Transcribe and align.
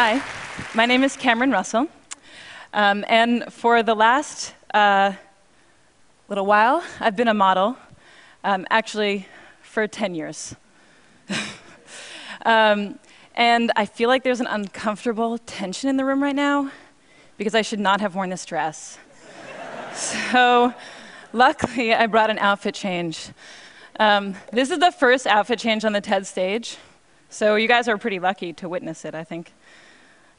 Hi, 0.00 0.22
my 0.74 0.86
name 0.86 1.02
is 1.02 1.16
Cameron 1.16 1.50
Russell. 1.50 1.88
Um, 2.72 3.04
and 3.08 3.52
for 3.52 3.82
the 3.82 3.96
last 3.96 4.54
uh, 4.72 5.14
little 6.28 6.46
while, 6.46 6.84
I've 7.00 7.16
been 7.16 7.26
a 7.26 7.34
model, 7.34 7.76
um, 8.44 8.64
actually, 8.70 9.26
for 9.60 9.88
10 9.88 10.14
years. 10.14 10.54
um, 12.46 13.00
and 13.34 13.72
I 13.74 13.86
feel 13.86 14.08
like 14.08 14.22
there's 14.22 14.38
an 14.38 14.46
uncomfortable 14.46 15.36
tension 15.36 15.90
in 15.90 15.96
the 15.96 16.04
room 16.04 16.22
right 16.22 16.36
now 16.36 16.70
because 17.36 17.56
I 17.56 17.62
should 17.62 17.80
not 17.80 18.00
have 18.00 18.14
worn 18.14 18.30
this 18.30 18.44
dress. 18.44 18.98
so, 19.94 20.72
luckily, 21.32 21.92
I 21.92 22.06
brought 22.06 22.30
an 22.30 22.38
outfit 22.38 22.76
change. 22.76 23.30
Um, 23.98 24.36
this 24.52 24.70
is 24.70 24.78
the 24.78 24.92
first 24.92 25.26
outfit 25.26 25.58
change 25.58 25.84
on 25.84 25.92
the 25.92 26.00
TED 26.00 26.24
stage, 26.24 26.76
so 27.30 27.56
you 27.56 27.66
guys 27.66 27.88
are 27.88 27.98
pretty 27.98 28.20
lucky 28.20 28.52
to 28.52 28.68
witness 28.68 29.04
it, 29.04 29.16
I 29.16 29.24
think. 29.24 29.52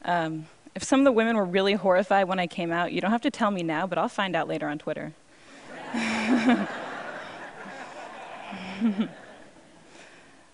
Um, 0.06 0.48
if 0.76 0.84
some 0.84 1.00
of 1.00 1.04
the 1.04 1.12
women 1.12 1.36
were 1.36 1.46
really 1.46 1.74
horrified 1.74 2.28
when 2.28 2.40
I 2.40 2.48
came 2.48 2.72
out, 2.72 2.94
you 2.94 3.02
don't 3.02 3.12
have 3.12 3.22
to 3.24 3.32
tell 3.32 3.52
me 3.52 3.64
now, 3.64 3.86
but 3.88 3.98
I'll 3.98 4.08
find 4.08 4.36
out 4.36 4.48
later 4.48 4.68
on 4.68 4.78
Twitter. 4.80 5.14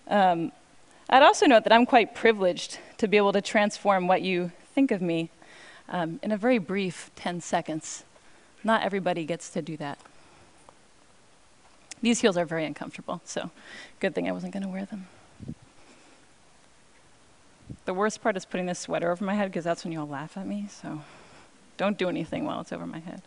um, 0.08 0.52
I'd 1.08 1.22
also 1.22 1.46
note 1.46 1.64
that 1.64 1.72
I'm 1.72 1.86
quite 1.86 2.14
privileged 2.14 2.78
to 2.98 3.06
be 3.06 3.16
able 3.16 3.32
to 3.32 3.40
transform 3.40 4.08
what 4.08 4.22
you 4.22 4.50
think 4.74 4.90
of 4.90 5.00
me 5.00 5.30
um, 5.88 6.18
in 6.22 6.32
a 6.32 6.36
very 6.36 6.58
brief 6.58 7.10
10 7.16 7.40
seconds. 7.40 8.04
Not 8.64 8.82
everybody 8.82 9.24
gets 9.24 9.50
to 9.50 9.62
do 9.62 9.76
that. 9.76 9.98
These 12.02 12.20
heels 12.20 12.36
are 12.36 12.44
very 12.44 12.64
uncomfortable, 12.64 13.20
so 13.24 13.50
good 14.00 14.14
thing 14.14 14.28
I 14.28 14.32
wasn't 14.32 14.52
going 14.52 14.62
to 14.62 14.68
wear 14.68 14.84
them. 14.84 15.06
The 17.84 17.94
worst 17.94 18.22
part 18.22 18.36
is 18.36 18.44
putting 18.44 18.66
this 18.66 18.78
sweater 18.78 19.10
over 19.10 19.24
my 19.24 19.34
head 19.34 19.50
because 19.50 19.64
that's 19.64 19.84
when 19.84 19.92
you 19.92 20.00
all 20.00 20.08
laugh 20.08 20.36
at 20.36 20.46
me, 20.46 20.66
so 20.68 21.00
don't 21.76 21.98
do 21.98 22.08
anything 22.08 22.44
while 22.44 22.60
it's 22.60 22.72
over 22.72 22.86
my 22.86 23.00
head. 23.00 23.22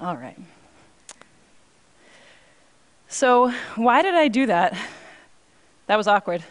All 0.00 0.16
right. 0.16 0.38
So, 3.08 3.50
why 3.74 4.02
did 4.02 4.14
I 4.14 4.28
do 4.28 4.46
that? 4.46 4.76
That 5.86 5.96
was 5.96 6.06
awkward. 6.06 6.44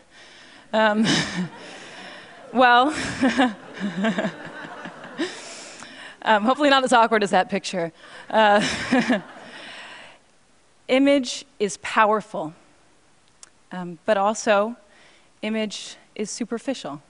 Um, 0.74 1.06
well, 2.54 2.88
um, 6.24 6.44
hopefully 6.44 6.70
not 6.70 6.84
as 6.84 6.92
awkward 6.92 7.24
as 7.24 7.30
that 7.30 7.50
picture. 7.50 7.94
Uh, 8.30 8.68
image 10.88 11.46
is 11.60 11.78
powerful, 11.78 12.54
um, 13.72 14.00
but 14.06 14.18
also, 14.18 14.76
image 15.42 15.96
is 16.16 16.30
superficial. 16.30 17.02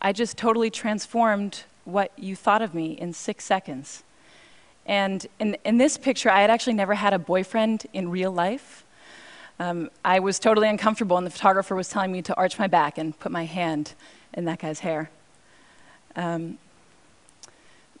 I 0.00 0.12
just 0.12 0.36
totally 0.36 0.70
transformed 0.70 1.64
what 1.84 2.12
you 2.16 2.36
thought 2.36 2.62
of 2.62 2.74
me 2.74 2.92
in 2.92 3.12
six 3.12 3.44
seconds. 3.44 4.02
And 4.86 5.26
in, 5.38 5.56
in 5.64 5.78
this 5.78 5.96
picture, 5.98 6.30
I 6.30 6.40
had 6.40 6.50
actually 6.50 6.74
never 6.74 6.94
had 6.94 7.12
a 7.12 7.18
boyfriend 7.18 7.86
in 7.92 8.10
real 8.10 8.30
life. 8.30 8.84
Um, 9.58 9.90
I 10.04 10.20
was 10.20 10.38
totally 10.38 10.68
uncomfortable, 10.68 11.18
and 11.18 11.26
the 11.26 11.30
photographer 11.30 11.74
was 11.74 11.88
telling 11.88 12.12
me 12.12 12.22
to 12.22 12.34
arch 12.34 12.58
my 12.58 12.66
back 12.66 12.96
and 12.96 13.18
put 13.18 13.30
my 13.30 13.44
hand 13.44 13.94
in 14.32 14.46
that 14.46 14.58
guy's 14.58 14.80
hair. 14.80 15.10
Um, 16.16 16.58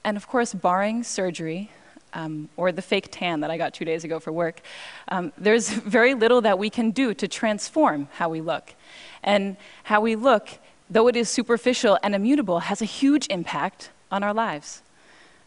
and 0.02 0.16
of 0.16 0.26
course, 0.26 0.54
barring 0.54 1.02
surgery 1.02 1.70
um, 2.12 2.48
or 2.56 2.72
the 2.72 2.82
fake 2.82 3.08
tan 3.10 3.40
that 3.40 3.50
I 3.50 3.56
got 3.56 3.74
two 3.74 3.84
days 3.84 4.04
ago 4.04 4.18
for 4.18 4.32
work, 4.32 4.60
um, 5.08 5.32
there's 5.38 5.68
very 5.98 6.14
little 6.14 6.40
that 6.42 6.58
we 6.58 6.70
can 6.70 6.90
do 6.90 7.14
to 7.14 7.28
transform 7.28 8.08
how 8.12 8.28
we 8.28 8.40
look. 8.40 8.74
And 9.22 9.56
how 9.84 10.00
we 10.00 10.16
look, 10.16 10.48
though 10.88 11.08
it 11.08 11.16
is 11.16 11.28
superficial 11.28 11.98
and 12.02 12.14
immutable, 12.14 12.60
has 12.60 12.80
a 12.80 12.86
huge 12.86 13.26
impact 13.28 13.90
on 14.10 14.22
our 14.22 14.34
lives. 14.34 14.82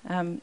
Um, 0.07 0.41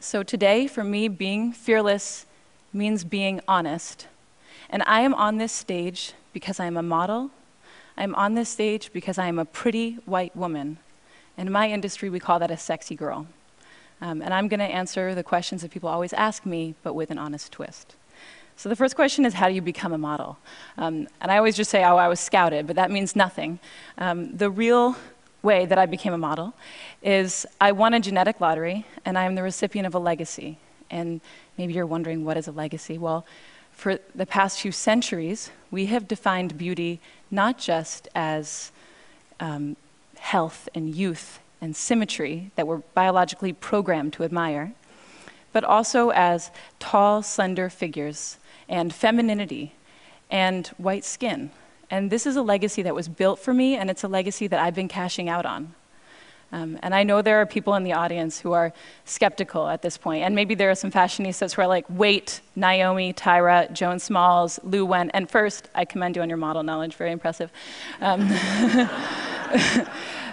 so 0.00 0.22
today, 0.22 0.66
for 0.66 0.82
me, 0.82 1.08
being 1.08 1.52
fearless 1.52 2.26
means 2.72 3.04
being 3.04 3.40
honest. 3.46 4.06
And 4.68 4.82
I 4.86 5.00
am 5.00 5.14
on 5.14 5.38
this 5.38 5.52
stage 5.52 6.12
because 6.32 6.58
I 6.58 6.66
am 6.66 6.76
a 6.76 6.82
model. 6.82 7.30
I'm 7.96 8.14
on 8.14 8.34
this 8.34 8.48
stage 8.48 8.92
because 8.92 9.18
I 9.18 9.28
am 9.28 9.38
a 9.38 9.44
pretty 9.44 9.94
white 10.04 10.36
woman. 10.36 10.78
In 11.38 11.50
my 11.52 11.70
industry, 11.70 12.10
we 12.10 12.18
call 12.18 12.38
that 12.40 12.50
a 12.50 12.56
sexy 12.56 12.94
girl. 12.94 13.26
Um, 14.00 14.20
and 14.22 14.34
I'm 14.34 14.48
going 14.48 14.60
to 14.60 14.66
answer 14.66 15.14
the 15.14 15.22
questions 15.22 15.62
that 15.62 15.70
people 15.70 15.88
always 15.88 16.12
ask 16.12 16.44
me, 16.44 16.74
but 16.82 16.94
with 16.94 17.10
an 17.10 17.18
honest 17.18 17.52
twist. 17.52 17.94
So 18.56 18.68
the 18.68 18.76
first 18.76 18.96
question 18.96 19.26
is, 19.26 19.34
how 19.34 19.48
do 19.48 19.54
you 19.54 19.60
become 19.60 19.92
a 19.92 19.98
model? 19.98 20.38
Um, 20.78 21.08
and 21.20 21.30
I 21.30 21.36
always 21.36 21.56
just 21.56 21.70
say, 21.70 21.84
oh, 21.84 21.96
I 21.96 22.08
was 22.08 22.20
scouted, 22.20 22.66
but 22.66 22.76
that 22.76 22.90
means 22.90 23.14
nothing. 23.14 23.58
Um, 23.98 24.34
the 24.34 24.50
real 24.50 24.96
way 25.42 25.66
that 25.66 25.78
I 25.78 25.86
became 25.86 26.14
a 26.14 26.18
model 26.18 26.54
is 27.02 27.46
I 27.60 27.72
won 27.72 27.92
a 27.92 28.00
genetic 28.00 28.40
lottery 28.40 28.86
and 29.04 29.18
I 29.18 29.24
am 29.24 29.34
the 29.34 29.42
recipient 29.42 29.86
of 29.86 29.94
a 29.94 29.98
legacy. 29.98 30.58
And 30.90 31.20
maybe 31.58 31.74
you're 31.74 31.86
wondering, 31.86 32.24
what 32.24 32.36
is 32.36 32.48
a 32.48 32.52
legacy? 32.52 32.96
Well, 32.96 33.26
for 33.72 33.98
the 34.14 34.26
past 34.26 34.60
few 34.60 34.72
centuries, 34.72 35.50
we 35.70 35.86
have 35.86 36.08
defined 36.08 36.56
beauty 36.56 36.98
not 37.30 37.58
just 37.58 38.08
as 38.14 38.72
um, 39.38 39.76
health 40.18 40.68
and 40.74 40.94
youth 40.94 41.40
and 41.60 41.74
symmetry 41.74 42.50
that 42.56 42.66
we're 42.66 42.82
biologically 42.94 43.52
programmed 43.52 44.12
to 44.14 44.24
admire, 44.24 44.72
but 45.52 45.64
also 45.64 46.10
as 46.10 46.50
tall, 46.78 47.22
slender 47.22 47.68
figures 47.70 48.38
and 48.68 48.94
femininity 48.94 49.74
and 50.30 50.68
white 50.78 51.04
skin 51.04 51.50
and 51.90 52.10
this 52.10 52.26
is 52.26 52.36
a 52.36 52.42
legacy 52.42 52.82
that 52.82 52.94
was 52.94 53.08
built 53.08 53.38
for 53.38 53.54
me, 53.54 53.76
and 53.76 53.90
it's 53.90 54.02
a 54.02 54.08
legacy 54.08 54.46
that 54.48 54.60
I've 54.60 54.74
been 54.74 54.88
cashing 54.88 55.28
out 55.28 55.46
on. 55.46 55.74
Um, 56.52 56.78
and 56.82 56.94
I 56.94 57.02
know 57.02 57.22
there 57.22 57.40
are 57.40 57.46
people 57.46 57.74
in 57.74 57.82
the 57.82 57.92
audience 57.92 58.38
who 58.40 58.52
are 58.52 58.72
skeptical 59.04 59.66
at 59.68 59.82
this 59.82 59.98
point, 59.98 60.24
and 60.24 60.34
maybe 60.34 60.54
there 60.54 60.70
are 60.70 60.74
some 60.76 60.90
fashionistas 60.90 61.54
who 61.54 61.62
are 61.62 61.66
like, 61.66 61.84
wait, 61.88 62.40
Naomi, 62.54 63.12
Tyra, 63.12 63.72
Joan 63.72 63.98
Smalls, 63.98 64.60
Liu 64.62 64.86
Wen, 64.86 65.10
and 65.10 65.28
first, 65.28 65.68
I 65.74 65.84
commend 65.84 66.16
you 66.16 66.22
on 66.22 66.28
your 66.28 66.38
model 66.38 66.62
knowledge, 66.62 66.94
very 66.94 67.12
impressive. 67.12 67.50
Um, 68.00 68.28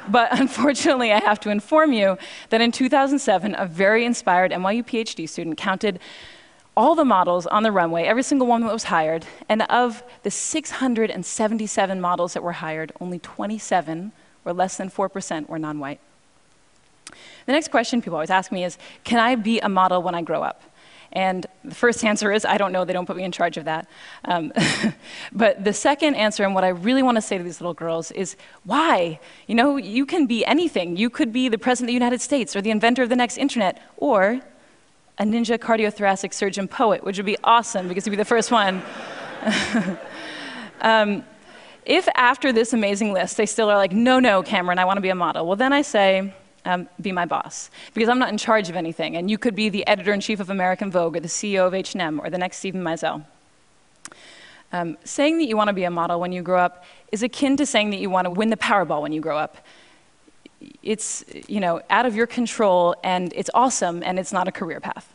but 0.10 0.30
unfortunately, 0.40 1.12
I 1.12 1.20
have 1.20 1.40
to 1.42 1.50
inform 1.50 1.94
you 1.94 2.18
that 2.50 2.62
in 2.62 2.72
2007, 2.72 3.56
a 3.58 3.66
very 3.66 4.06
inspired 4.06 4.52
NYU 4.52 4.86
PhD 4.86 5.28
student 5.28 5.58
counted 5.58 6.00
all 6.76 6.96
the 6.96 7.06
models 7.06 7.46
on 7.48 7.64
the 7.64 7.72
runway, 7.72 8.04
every 8.04 8.24
single 8.24 8.48
one 8.48 8.62
that 8.62 8.74
was 8.74 8.86
hired, 8.86 9.26
and 9.48 9.62
of 9.64 10.04
the 10.24 10.32
677 10.32 12.02
models 12.02 12.34
that 12.34 12.42
were 12.42 12.54
hired, 12.54 12.92
only 13.00 13.20
27, 13.20 14.12
or 14.44 14.54
less 14.54 14.78
than 14.78 14.90
4%, 14.90 15.48
were 15.48 15.60
non 15.60 15.80
white. 15.80 16.00
The 17.46 17.52
next 17.52 17.70
question 17.70 18.02
people 18.02 18.16
always 18.16 18.30
ask 18.30 18.52
me 18.52 18.64
is 18.64 18.78
Can 19.04 19.20
I 19.20 19.36
be 19.36 19.60
a 19.60 19.70
model 19.70 20.02
when 20.02 20.16
I 20.16 20.22
grow 20.22 20.42
up? 20.42 20.62
And 21.14 21.46
the 21.64 21.76
first 21.76 22.04
answer 22.04 22.32
is 22.32 22.44
I 22.44 22.58
don't 22.58 22.72
know, 22.72 22.84
they 22.86 22.94
don't 22.94 23.06
put 23.06 23.16
me 23.16 23.24
in 23.24 23.32
charge 23.32 23.58
of 23.58 23.66
that. 23.66 23.88
Um, 24.26 24.52
but 25.32 25.64
the 25.64 25.74
second 25.74 26.16
answer, 26.16 26.44
and 26.44 26.54
what 26.54 26.64
I 26.64 26.70
really 26.70 27.04
want 27.04 27.16
to 27.16 27.22
say 27.22 27.38
to 27.38 27.44
these 27.44 27.62
little 27.62 27.76
girls, 27.76 28.12
is 28.12 28.36
why? 28.66 29.20
You 29.48 29.56
know, 29.56 29.78
you 29.78 30.06
can 30.06 30.26
be 30.26 30.46
anything. 30.46 30.98
You 30.98 31.10
could 31.10 31.32
be 31.32 31.50
the 31.50 31.58
President 31.58 31.86
of 31.86 31.92
the 31.92 31.94
United 31.94 32.20
States, 32.20 32.56
or 32.56 32.62
the 32.62 32.72
inventor 32.72 33.04
of 33.04 33.10
the 33.10 33.16
next 33.16 33.38
internet, 33.38 33.82
or 33.98 34.42
a 35.20 35.24
ninja 35.24 35.60
cardiothoracic 35.60 36.34
surgeon 36.34 36.68
poet, 36.68 37.04
which 37.04 37.18
would 37.18 37.26
be 37.26 37.38
awesome 37.44 37.88
because 37.88 38.06
you'd 38.06 38.12
be 38.12 38.18
the 38.18 38.26
first 38.26 38.52
one. 38.52 38.82
um, 40.82 41.24
if 41.86 42.08
after 42.16 42.52
this 42.52 42.74
amazing 42.74 43.14
list 43.14 43.38
they 43.38 43.46
still 43.46 43.70
are 43.70 43.78
like, 43.78 43.92
no, 43.92 44.20
no, 44.20 44.42
Cameron, 44.42 44.80
I 44.80 44.86
want 44.86 44.98
to 44.98 45.02
be 45.02 45.10
a 45.10 45.16
model, 45.16 45.46
well, 45.46 45.56
then 45.56 45.74
I 45.74 45.84
say, 45.84 46.34
um, 46.66 46.88
be 47.02 47.12
my 47.12 47.26
boss 47.26 47.70
because 47.94 48.10
I'm 48.10 48.20
not 48.20 48.30
in 48.30 48.38
charge 48.38 48.70
of 48.70 48.76
anything, 48.76 49.16
and 49.18 49.30
you 49.30 49.38
could 49.38 49.56
be 49.56 49.70
the 49.70 49.86
editor 49.88 50.14
in 50.14 50.20
chief 50.20 50.40
of 50.40 50.50
American 50.50 50.92
Vogue 50.92 51.18
or 51.18 51.20
the 51.20 51.28
CEO 51.28 51.68
of 51.68 51.74
H&M 51.74 52.20
or 52.20 52.30
the 52.30 52.38
next 52.38 52.58
Steven 52.58 52.84
Meisel. 52.84 53.26
Um, 54.72 54.98
saying 55.04 55.38
that 55.38 55.46
you 55.46 55.56
want 55.56 55.68
to 55.68 55.74
be 55.74 55.84
a 55.84 55.92
model 55.92 56.20
when 56.20 56.32
you 56.32 56.42
grow 56.42 56.60
up 56.60 56.84
is 57.12 57.22
akin 57.22 57.58
to 57.58 57.66
saying 57.66 57.92
that 57.92 58.00
you 58.00 58.10
want 58.10 58.26
to 58.26 58.32
win 58.32 58.50
the 58.50 58.58
Powerball 58.58 59.02
when 59.02 59.12
you 59.12 59.22
grow 59.22 59.38
up 59.38 59.58
it's 60.82 61.24
you 61.48 61.60
know 61.60 61.82
out 61.90 62.06
of 62.06 62.16
your 62.16 62.28
control 62.28 62.96
and 63.04 63.34
it's 63.36 63.50
awesome 63.54 64.04
and 64.04 64.20
it's 64.20 64.34
not 64.34 64.48
a 64.48 64.52
career 64.52 64.80
path. 64.80 65.12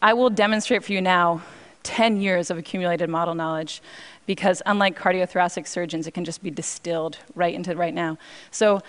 I 0.00 0.14
will 0.14 0.30
demonstrate 0.30 0.84
for 0.84 0.92
you 0.92 1.00
now 1.00 1.42
10 1.82 2.20
years 2.20 2.50
of 2.50 2.58
accumulated 2.58 3.10
model 3.10 3.34
knowledge 3.34 3.82
because 4.26 4.62
unlike 4.64 4.98
cardiothoracic 4.98 5.66
surgeons, 5.66 6.06
it 6.06 6.12
can 6.12 6.24
just 6.24 6.42
be 6.42 6.50
distilled 6.50 7.18
right 7.34 7.54
into 7.54 7.76
right 7.76 7.92
now. 7.92 8.16
So 8.50 8.82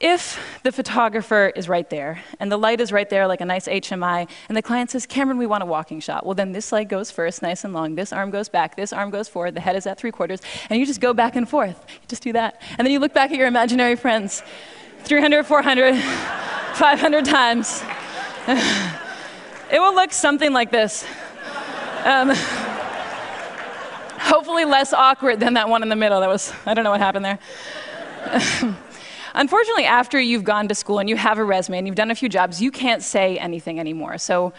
if 0.00 0.60
the 0.62 0.70
photographer 0.70 1.52
is 1.56 1.68
right 1.68 1.88
there 1.90 2.22
and 2.38 2.52
the 2.52 2.56
light 2.56 2.80
is 2.80 2.92
right 2.92 3.08
there 3.08 3.26
like 3.26 3.40
a 3.40 3.44
nice 3.44 3.66
HMI 3.66 4.28
and 4.48 4.56
the 4.56 4.62
client 4.62 4.90
says, 4.90 5.06
Cameron, 5.06 5.38
we 5.38 5.46
want 5.46 5.62
a 5.62 5.66
walking 5.66 5.98
shot. 5.98 6.24
Well, 6.24 6.34
then 6.34 6.52
this 6.52 6.70
leg 6.70 6.88
goes 6.88 7.10
first, 7.10 7.42
nice 7.42 7.64
and 7.64 7.74
long. 7.74 7.96
This 7.96 8.12
arm 8.12 8.30
goes 8.30 8.48
back. 8.48 8.76
This 8.76 8.92
arm 8.92 9.10
goes 9.10 9.28
forward. 9.28 9.54
The 9.54 9.60
head 9.60 9.74
is 9.74 9.86
at 9.86 9.98
three 9.98 10.12
quarters. 10.12 10.40
And 10.70 10.78
you 10.78 10.86
just 10.86 11.00
go 11.00 11.12
back 11.12 11.34
and 11.34 11.48
forth. 11.48 11.84
You 11.88 12.06
just 12.06 12.22
do 12.22 12.32
that. 12.34 12.62
And 12.76 12.86
then 12.86 12.92
you 12.92 13.00
look 13.00 13.12
back 13.12 13.32
at 13.32 13.36
your 13.36 13.48
imaginary 13.48 13.96
friends 13.96 14.42
300, 15.04 15.44
400, 15.44 15.96
500 16.74 17.24
times. 17.24 17.82
it 18.46 19.80
will 19.80 19.94
look 19.94 20.12
something 20.12 20.52
like 20.52 20.70
this. 20.70 21.04
Um, 22.04 22.30
hopefully 24.18 24.64
less 24.64 24.92
awkward 24.92 25.40
than 25.40 25.54
that 25.54 25.68
one 25.68 25.82
in 25.82 25.88
the 25.88 25.96
middle. 25.96 26.20
That 26.20 26.28
was, 26.28 26.52
I 26.66 26.74
don't 26.74 26.84
know 26.84 26.90
what 26.90 27.00
happened 27.00 27.24
there. 27.24 27.38
Unfortunately, 29.34 29.84
after 29.84 30.20
you've 30.20 30.44
gone 30.44 30.68
to 30.68 30.74
school 30.74 30.98
and 30.98 31.08
you 31.08 31.16
have 31.16 31.38
a 31.38 31.44
resume 31.44 31.78
and 31.78 31.86
you've 31.86 31.96
done 31.96 32.10
a 32.10 32.14
few 32.14 32.28
jobs, 32.28 32.60
you 32.60 32.70
can't 32.70 33.02
say 33.02 33.38
anything 33.38 33.78
anymore. 33.78 34.18
So 34.18 34.52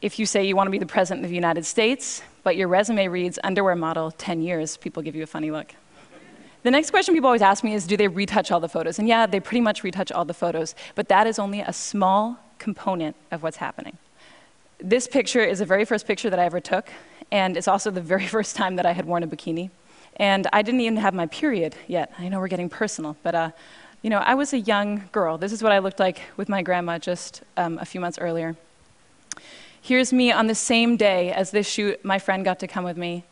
if 0.00 0.18
you 0.18 0.26
say 0.26 0.44
you 0.44 0.56
want 0.56 0.66
to 0.66 0.72
be 0.72 0.78
the 0.78 0.86
president 0.86 1.24
of 1.24 1.30
the 1.30 1.34
United 1.34 1.64
States, 1.64 2.22
but 2.42 2.56
your 2.56 2.68
resume 2.68 3.08
reads 3.08 3.38
underwear 3.44 3.76
model 3.76 4.10
10 4.10 4.42
years, 4.42 4.76
people 4.76 5.02
give 5.02 5.14
you 5.14 5.22
a 5.22 5.26
funny 5.26 5.50
look. 5.50 5.74
The 6.64 6.70
next 6.70 6.90
question 6.90 7.14
people 7.14 7.26
always 7.26 7.42
ask 7.42 7.64
me 7.64 7.74
is 7.74 7.86
do 7.86 7.96
they 7.96 8.08
retouch 8.08 8.52
all 8.52 8.60
the 8.60 8.68
photos? 8.68 8.98
And 8.98 9.08
yeah, 9.08 9.26
they 9.26 9.40
pretty 9.40 9.60
much 9.60 9.82
retouch 9.82 10.12
all 10.12 10.24
the 10.24 10.34
photos, 10.34 10.74
but 10.94 11.08
that 11.08 11.26
is 11.26 11.38
only 11.38 11.60
a 11.60 11.72
small 11.72 12.38
component 12.58 13.16
of 13.32 13.42
what's 13.42 13.56
happening. 13.56 13.98
This 14.78 15.08
picture 15.08 15.44
is 15.44 15.58
the 15.58 15.64
very 15.64 15.84
first 15.84 16.06
picture 16.06 16.30
that 16.30 16.38
I 16.38 16.44
ever 16.44 16.60
took, 16.60 16.88
and 17.32 17.56
it's 17.56 17.68
also 17.68 17.90
the 17.90 18.00
very 18.00 18.26
first 18.36 18.54
time 18.54 18.76
that 18.76 18.86
I 18.86 18.92
had 18.92 19.06
worn 19.06 19.22
a 19.22 19.26
bikini. 19.26 19.70
And 20.16 20.46
I 20.52 20.62
didn't 20.62 20.80
even 20.80 20.96
have 20.98 21.14
my 21.14 21.26
period 21.26 21.74
yet. 21.86 22.12
I 22.18 22.28
know 22.28 22.38
we're 22.38 22.48
getting 22.48 22.68
personal, 22.68 23.16
but 23.22 23.34
uh, 23.34 23.50
you 24.02 24.10
know, 24.10 24.18
I 24.18 24.34
was 24.34 24.52
a 24.52 24.58
young 24.58 25.08
girl. 25.12 25.38
This 25.38 25.52
is 25.52 25.62
what 25.62 25.72
I 25.72 25.78
looked 25.78 26.00
like 26.00 26.20
with 26.36 26.48
my 26.48 26.62
grandma 26.62 26.98
just 26.98 27.42
um, 27.56 27.78
a 27.78 27.84
few 27.84 28.00
months 28.00 28.18
earlier. 28.18 28.56
Here's 29.80 30.12
me 30.12 30.30
on 30.30 30.46
the 30.46 30.54
same 30.54 30.96
day 30.96 31.32
as 31.32 31.50
this 31.50 31.68
shoot, 31.68 32.04
my 32.04 32.18
friend 32.18 32.44
got 32.44 32.58
to 32.60 32.68
come 32.68 32.84
with 32.84 32.96
me. 32.96 33.24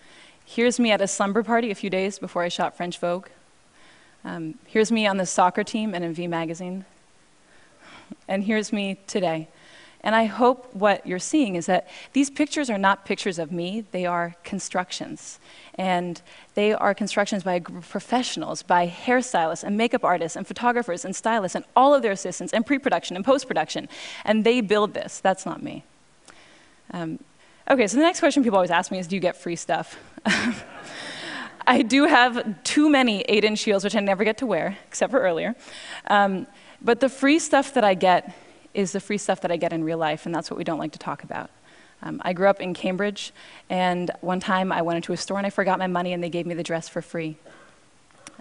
Here's 0.44 0.80
me 0.80 0.90
at 0.90 1.00
a 1.00 1.06
slumber 1.06 1.42
party 1.42 1.70
a 1.70 1.74
few 1.74 1.90
days 1.90 2.18
before 2.18 2.42
I 2.42 2.48
shot 2.48 2.76
French 2.76 2.98
Vogue. 2.98 3.28
Um, 4.24 4.56
here's 4.66 4.90
me 4.90 5.06
on 5.06 5.16
the 5.16 5.26
soccer 5.26 5.64
team 5.64 5.94
and 5.94 6.04
in 6.04 6.12
V 6.12 6.26
Magazine. 6.26 6.84
And 8.26 8.44
here's 8.44 8.72
me 8.72 8.98
today. 9.06 9.48
And 10.02 10.14
I 10.14 10.24
hope 10.24 10.74
what 10.74 11.06
you're 11.06 11.18
seeing 11.18 11.56
is 11.56 11.66
that 11.66 11.88
these 12.12 12.30
pictures 12.30 12.70
are 12.70 12.78
not 12.78 13.04
pictures 13.04 13.38
of 13.38 13.52
me, 13.52 13.84
they 13.92 14.06
are 14.06 14.34
constructions. 14.44 15.38
And 15.74 16.20
they 16.54 16.72
are 16.72 16.94
constructions 16.94 17.42
by 17.42 17.54
a 17.54 17.60
group 17.60 17.78
of 17.78 17.88
professionals, 17.88 18.62
by 18.62 18.88
hairstylists 18.88 19.62
and 19.62 19.76
makeup 19.76 20.04
artists 20.04 20.36
and 20.36 20.46
photographers 20.46 21.04
and 21.04 21.14
stylists 21.14 21.54
and 21.54 21.64
all 21.76 21.94
of 21.94 22.02
their 22.02 22.12
assistants 22.12 22.52
and 22.52 22.64
pre 22.64 22.78
production 22.78 23.14
and 23.14 23.24
post 23.24 23.46
production. 23.46 23.88
And 24.24 24.44
they 24.44 24.60
build 24.60 24.94
this. 24.94 25.20
That's 25.20 25.44
not 25.44 25.62
me. 25.62 25.84
Um, 26.92 27.18
okay, 27.70 27.86
so 27.86 27.96
the 27.96 28.02
next 28.02 28.20
question 28.20 28.42
people 28.42 28.56
always 28.56 28.70
ask 28.70 28.90
me 28.90 28.98
is 28.98 29.06
Do 29.06 29.16
you 29.16 29.20
get 29.20 29.36
free 29.36 29.56
stuff? 29.56 29.98
I 31.66 31.82
do 31.82 32.06
have 32.06 32.62
too 32.64 32.88
many 32.88 33.20
8 33.28 33.44
inch 33.44 33.62
heels, 33.62 33.84
which 33.84 33.94
I 33.94 34.00
never 34.00 34.24
get 34.24 34.38
to 34.38 34.46
wear, 34.46 34.78
except 34.88 35.10
for 35.12 35.20
earlier. 35.20 35.54
Um, 36.08 36.46
but 36.82 37.00
the 37.00 37.08
free 37.08 37.38
stuff 37.38 37.74
that 37.74 37.84
I 37.84 37.94
get 37.94 38.34
is 38.74 38.92
the 38.92 39.00
free 39.00 39.18
stuff 39.18 39.40
that 39.42 39.50
I 39.50 39.56
get 39.56 39.72
in 39.72 39.84
real 39.84 39.98
life, 39.98 40.26
and 40.26 40.34
that's 40.34 40.50
what 40.50 40.58
we 40.58 40.64
don't 40.64 40.78
like 40.78 40.92
to 40.92 40.98
talk 40.98 41.22
about. 41.22 41.50
Um, 42.02 42.20
I 42.24 42.32
grew 42.32 42.48
up 42.48 42.60
in 42.60 42.72
Cambridge, 42.72 43.32
and 43.68 44.10
one 44.20 44.40
time 44.40 44.72
I 44.72 44.82
went 44.82 44.96
into 44.96 45.12
a 45.12 45.16
store 45.16 45.38
and 45.38 45.46
I 45.46 45.50
forgot 45.50 45.78
my 45.78 45.86
money, 45.86 46.12
and 46.12 46.22
they 46.22 46.30
gave 46.30 46.46
me 46.46 46.54
the 46.54 46.62
dress 46.62 46.88
for 46.88 47.02
free. 47.02 47.36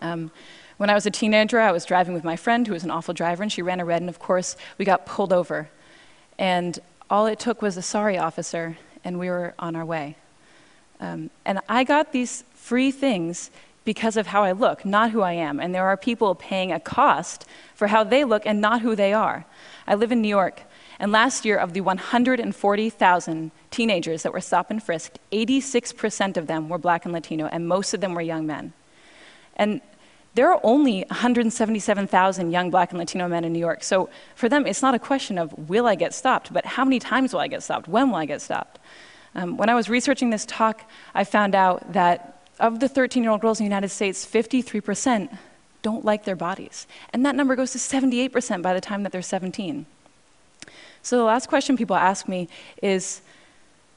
Um, 0.02 0.32
when 0.78 0.90
I 0.90 0.94
was 0.94 1.06
a 1.06 1.12
teenager, 1.12 1.60
I 1.60 1.74
was 1.74 1.84
driving 1.84 2.14
with 2.14 2.24
my 2.24 2.38
friend 2.38 2.66
who 2.66 2.74
was 2.74 2.86
an 2.86 2.92
awful 2.92 3.14
driver, 3.14 3.44
and 3.44 3.52
she 3.52 3.62
ran 3.62 3.82
a 3.82 3.86
red, 3.86 4.02
and 4.02 4.10
of 4.10 4.20
course, 4.20 4.56
we 4.78 4.86
got 4.86 5.06
pulled 5.06 5.34
over. 5.34 5.70
And 6.38 6.80
all 7.10 7.26
it 7.26 7.38
took 7.38 7.62
was 7.62 7.76
a 7.76 7.82
sorry 7.82 8.18
officer, 8.18 8.78
and 9.04 9.20
we 9.20 9.30
were 9.30 9.54
on 9.60 9.76
our 9.76 9.84
way. 9.84 10.16
Um, 11.02 11.30
and 11.46 11.60
I 11.68 11.84
got 11.84 12.14
these 12.14 12.44
free 12.54 12.92
things 12.92 13.52
because 13.86 14.18
of 14.18 14.28
how 14.28 14.44
I 14.44 14.52
look, 14.52 14.86
not 14.86 15.12
who 15.12 15.22
I 15.22 15.34
am. 15.34 15.60
And 15.60 15.74
there 15.74 15.86
are 15.86 15.98
people 15.98 16.36
paying 16.36 16.72
a 16.72 16.80
cost 16.80 17.46
for 17.74 17.88
how 17.88 18.04
they 18.04 18.24
look 18.24 18.46
and 18.46 18.62
not 18.62 18.82
who 18.82 18.96
they 18.96 19.14
are. 19.14 19.46
I 19.88 19.96
live 19.96 20.12
in 20.12 20.22
New 20.22 20.28
York, 20.28 20.64
and 21.00 21.14
last 21.14 21.46
year, 21.46 21.58
of 21.58 21.74
the 21.74 21.82
140,000 21.82 23.52
teenagers 23.72 24.24
that 24.24 24.34
were 24.34 24.42
stopped 24.42 24.70
and 24.70 24.84
frisked, 24.84 25.18
86% 25.32 26.36
of 26.36 26.48
them 26.48 26.68
were 26.68 26.78
black 26.78 27.06
and 27.06 27.14
Latino, 27.14 27.46
and 27.46 27.68
most 27.68 27.94
of 27.94 28.02
them 28.02 28.14
were 28.14 28.22
young 28.22 28.46
men. 28.46 28.74
And 29.56 29.80
there 30.36 30.52
are 30.52 30.60
only 30.62 31.06
177,000 31.10 32.52
young 32.52 32.70
black 32.70 32.92
and 32.92 33.00
Latino 33.00 33.30
men 33.30 33.46
in 33.46 33.54
New 33.54 33.60
York. 33.60 33.84
So 33.84 34.10
for 34.36 34.50
them, 34.50 34.68
it's 34.68 34.82
not 34.82 34.94
a 34.94 35.00
question 35.00 35.38
of 35.38 35.70
will 35.70 35.88
I 35.88 35.96
get 35.96 36.14
stopped, 36.14 36.54
but 36.54 36.66
how 36.66 36.84
many 36.84 37.00
times 37.00 37.34
will 37.34 37.40
I 37.40 37.48
get 37.48 37.64
stopped? 37.64 37.88
When 37.88 38.10
will 38.10 38.18
I 38.18 38.26
get 38.26 38.42
stopped? 38.42 38.80
Um, 39.36 39.58
when 39.58 39.70
I 39.70 39.76
was 39.76 39.90
researching 39.90 40.32
this 40.32 40.46
talk, 40.46 40.90
I 41.16 41.24
found 41.24 41.56
out 41.56 41.94
that 41.94 42.39
of 42.60 42.80
the 42.80 42.90
13 42.90 43.24
year 43.24 43.32
old 43.32 43.42
girls 43.42 43.60
in 43.60 43.64
the 43.64 43.70
United 43.70 43.90
States, 43.90 44.26
53% 44.26 45.38
don't 45.82 46.04
like 46.04 46.26
their 46.26 46.36
bodies. 46.36 46.88
And 47.14 47.26
that 47.26 47.36
number 47.36 47.56
goes 47.56 47.72
to 47.72 47.78
78% 47.78 48.62
by 48.62 48.74
the 48.74 48.82
time 48.82 49.04
that 49.04 49.12
they're 49.12 49.22
17. 49.22 49.86
So 51.02 51.18
the 51.18 51.24
last 51.24 51.48
question 51.48 51.78
people 51.78 51.96
ask 51.96 52.28
me 52.28 52.50
is, 52.82 53.22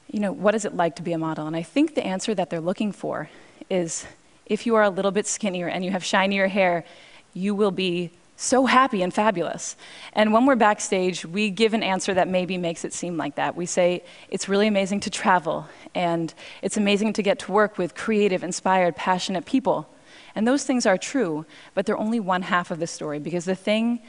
you 0.09 0.19
know, 0.19 0.31
what 0.31 0.55
is 0.55 0.63
it 0.63 0.75
like 0.75 0.95
to 0.95 1.01
be 1.01 1.11
a 1.11 1.17
model? 1.17 1.47
And 1.47 1.55
I 1.55 1.63
think 1.63 1.95
the 1.95 2.05
answer 2.05 2.33
that 2.35 2.49
they're 2.49 2.61
looking 2.61 2.91
for 2.91 3.29
is 3.69 4.05
if 4.45 4.65
you 4.65 4.75
are 4.75 4.83
a 4.83 4.89
little 4.89 5.11
bit 5.11 5.27
skinnier 5.27 5.67
and 5.67 5.83
you 5.83 5.91
have 5.91 6.03
shinier 6.03 6.47
hair, 6.47 6.85
you 7.33 7.55
will 7.55 7.71
be 7.71 8.11
so 8.35 8.65
happy 8.65 9.01
and 9.01 9.13
fabulous. 9.13 9.75
And 10.13 10.33
when 10.33 10.45
we're 10.45 10.55
backstage, 10.55 11.25
we 11.25 11.49
give 11.49 11.73
an 11.73 11.83
answer 11.83 12.13
that 12.13 12.27
maybe 12.27 12.57
makes 12.57 12.83
it 12.83 12.93
seem 12.93 13.17
like 13.17 13.35
that. 13.35 13.55
We 13.55 13.65
say, 13.65 14.03
it's 14.29 14.49
really 14.49 14.67
amazing 14.67 15.01
to 15.01 15.09
travel, 15.09 15.67
and 15.93 16.33
it's 16.61 16.77
amazing 16.77 17.13
to 17.13 17.23
get 17.23 17.39
to 17.39 17.51
work 17.51 17.77
with 17.77 17.95
creative, 17.95 18.43
inspired, 18.43 18.95
passionate 18.95 19.45
people. 19.45 19.87
And 20.35 20.47
those 20.47 20.63
things 20.63 20.85
are 20.85 20.97
true, 20.97 21.45
but 21.75 21.85
they're 21.85 21.97
only 21.97 22.19
one 22.19 22.41
half 22.43 22.71
of 22.71 22.79
the 22.79 22.87
story 22.87 23.19
because 23.19 23.45
the 23.45 23.55
thing 23.55 24.01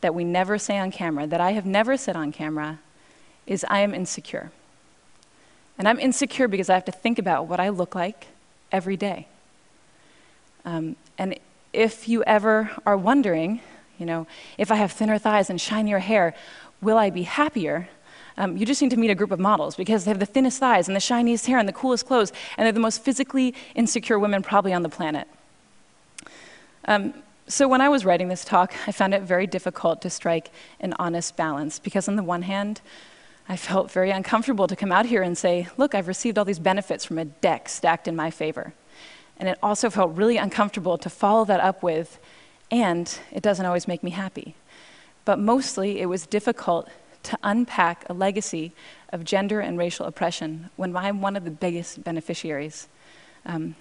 that 0.00 0.14
we 0.14 0.24
never 0.24 0.58
say 0.58 0.78
on 0.78 0.90
camera, 0.90 1.26
that 1.26 1.40
I 1.40 1.52
have 1.52 1.66
never 1.66 1.96
said 1.96 2.16
on 2.16 2.32
camera, 2.32 2.78
is 3.46 3.64
I 3.68 3.80
am 3.80 3.94
insecure. 3.94 4.50
And 5.78 5.86
I'm 5.86 5.98
insecure 6.00 6.48
because 6.48 6.70
I 6.70 6.74
have 6.74 6.84
to 6.86 6.92
think 6.92 7.18
about 7.18 7.46
what 7.46 7.60
I 7.60 7.68
look 7.68 7.94
like 7.94 8.28
every 8.72 8.96
day. 8.96 9.28
Um, 10.64 10.96
and 11.18 11.38
if 11.76 12.08
you 12.08 12.24
ever 12.24 12.70
are 12.86 12.96
wondering, 12.96 13.60
you 13.98 14.06
know, 14.06 14.26
if 14.56 14.72
I 14.72 14.76
have 14.76 14.92
thinner 14.92 15.18
thighs 15.18 15.50
and 15.50 15.60
shinier 15.60 15.98
hair, 15.98 16.34
will 16.80 16.96
I 16.96 17.10
be 17.10 17.22
happier? 17.22 17.88
Um, 18.38 18.56
you 18.56 18.66
just 18.66 18.82
need 18.82 18.90
to 18.90 18.96
meet 18.96 19.10
a 19.10 19.14
group 19.14 19.30
of 19.30 19.38
models 19.38 19.76
because 19.76 20.04
they 20.04 20.10
have 20.10 20.18
the 20.18 20.26
thinnest 20.26 20.58
thighs 20.58 20.88
and 20.88 20.96
the 20.96 21.00
shiniest 21.00 21.46
hair 21.46 21.58
and 21.58 21.68
the 21.68 21.72
coolest 21.72 22.06
clothes, 22.06 22.32
and 22.56 22.64
they're 22.64 22.72
the 22.72 22.80
most 22.80 23.02
physically 23.02 23.54
insecure 23.74 24.18
women 24.18 24.42
probably 24.42 24.72
on 24.72 24.82
the 24.82 24.88
planet. 24.88 25.28
Um, 26.86 27.14
so 27.46 27.68
when 27.68 27.80
I 27.80 27.88
was 27.88 28.04
writing 28.04 28.28
this 28.28 28.44
talk, 28.44 28.74
I 28.86 28.92
found 28.92 29.14
it 29.14 29.22
very 29.22 29.46
difficult 29.46 30.02
to 30.02 30.10
strike 30.10 30.50
an 30.80 30.94
honest 30.98 31.36
balance 31.36 31.78
because, 31.78 32.08
on 32.08 32.16
the 32.16 32.22
one 32.22 32.42
hand, 32.42 32.80
I 33.48 33.56
felt 33.56 33.90
very 33.90 34.10
uncomfortable 34.10 34.66
to 34.66 34.74
come 34.74 34.90
out 34.90 35.06
here 35.06 35.22
and 35.22 35.38
say, 35.38 35.68
look, 35.76 35.94
I've 35.94 36.08
received 36.08 36.38
all 36.38 36.44
these 36.44 36.58
benefits 36.58 37.04
from 37.04 37.18
a 37.18 37.24
deck 37.24 37.68
stacked 37.68 38.08
in 38.08 38.16
my 38.16 38.30
favor. 38.30 38.74
And 39.38 39.48
it 39.48 39.58
also 39.62 39.90
felt 39.90 40.16
really 40.16 40.36
uncomfortable 40.36 40.96
to 40.98 41.10
follow 41.10 41.44
that 41.44 41.60
up 41.60 41.82
with, 41.82 42.18
and 42.70 43.18
it 43.32 43.42
doesn't 43.42 43.66
always 43.66 43.86
make 43.86 44.02
me 44.02 44.10
happy. 44.10 44.54
But 45.24 45.38
mostly, 45.38 46.00
it 46.00 46.06
was 46.06 46.26
difficult 46.26 46.88
to 47.24 47.38
unpack 47.42 48.04
a 48.08 48.14
legacy 48.14 48.72
of 49.12 49.24
gender 49.24 49.60
and 49.60 49.76
racial 49.76 50.06
oppression 50.06 50.70
when 50.76 50.96
I'm 50.96 51.20
one 51.20 51.36
of 51.36 51.44
the 51.44 51.50
biggest 51.50 52.02
beneficiaries. 52.04 52.88
Um, 53.44 53.74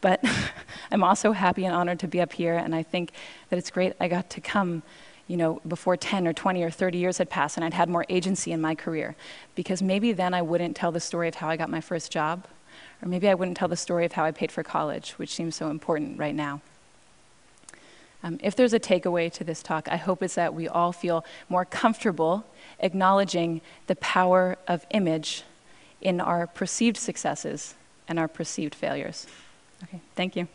but 0.00 0.22
I'm 0.90 1.02
also 1.02 1.32
happy 1.32 1.64
and 1.64 1.74
honored 1.74 2.00
to 2.00 2.08
be 2.08 2.20
up 2.20 2.32
here, 2.32 2.56
and 2.56 2.74
I 2.74 2.82
think 2.82 3.12
that 3.48 3.58
it's 3.58 3.70
great 3.70 3.94
I 3.98 4.08
got 4.08 4.30
to 4.30 4.40
come 4.40 4.82
you 5.28 5.36
know, 5.36 5.60
before 5.66 5.96
10 5.96 6.28
or 6.28 6.32
20 6.32 6.62
or 6.62 6.70
30 6.70 6.98
years 6.98 7.18
had 7.18 7.28
passed 7.28 7.56
and 7.56 7.64
I'd 7.64 7.74
had 7.74 7.88
more 7.88 8.06
agency 8.08 8.52
in 8.52 8.60
my 8.60 8.74
career. 8.74 9.16
Because 9.54 9.82
maybe 9.82 10.12
then 10.12 10.34
I 10.34 10.42
wouldn't 10.42 10.76
tell 10.76 10.92
the 10.92 11.00
story 11.00 11.26
of 11.28 11.34
how 11.34 11.48
I 11.48 11.56
got 11.56 11.68
my 11.68 11.80
first 11.80 12.12
job 12.12 12.46
or 13.02 13.08
maybe 13.08 13.28
I 13.28 13.34
wouldn't 13.34 13.56
tell 13.56 13.68
the 13.68 13.76
story 13.76 14.04
of 14.04 14.12
how 14.12 14.24
I 14.24 14.30
paid 14.30 14.50
for 14.52 14.62
college, 14.62 15.12
which 15.12 15.34
seems 15.34 15.56
so 15.56 15.70
important 15.70 16.18
right 16.18 16.34
now. 16.34 16.60
Um, 18.22 18.38
if 18.42 18.56
there's 18.56 18.72
a 18.72 18.80
takeaway 18.80 19.32
to 19.34 19.44
this 19.44 19.62
talk, 19.62 19.88
I 19.88 19.96
hope 19.96 20.22
it's 20.22 20.34
that 20.34 20.54
we 20.54 20.66
all 20.66 20.92
feel 20.92 21.24
more 21.48 21.64
comfortable 21.64 22.44
acknowledging 22.80 23.60
the 23.86 23.96
power 23.96 24.56
of 24.66 24.84
image 24.90 25.44
in 26.00 26.20
our 26.20 26.46
perceived 26.46 26.96
successes 26.96 27.74
and 28.08 28.18
our 28.18 28.28
perceived 28.28 28.74
failures. 28.74 29.26
Okay, 29.84 30.00
thank 30.14 30.36
you. 30.36 30.48